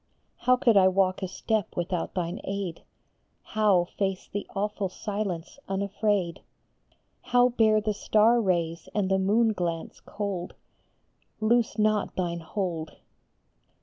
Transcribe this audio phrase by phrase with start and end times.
[0.37, 2.81] How could I walk a step without thine aid?
[3.43, 6.41] How face the awful silence unafraid?
[7.21, 10.55] How bear the star rays and the moon glance cold?
[11.39, 12.95] Loose not thine hold